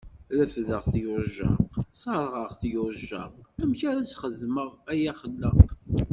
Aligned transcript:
Refdeɣ-t 0.37 0.93
yujjaq, 1.03 1.71
serseɣ-t 2.01 2.61
yujjaq, 2.71 3.33
amek 3.61 3.81
ara 3.89 4.09
sxedmeɣ 4.11 4.69
ay 4.91 5.01
axellaq! 5.11 5.57